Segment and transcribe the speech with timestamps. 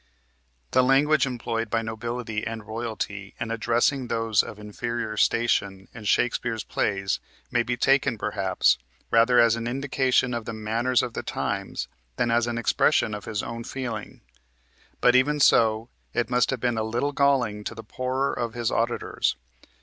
[0.71, 6.63] The language employed by nobility and royalty in addressing those of inferior station in Shakespeare's
[6.63, 7.19] plays
[7.51, 8.79] may be taken, perhaps,
[9.11, 13.25] rather as an indication of the manners of the times than as an expression of
[13.25, 14.21] his own feeling,
[15.01, 18.71] but even so it must have been a little galling to the poorer of his
[18.71, 19.35] auditors.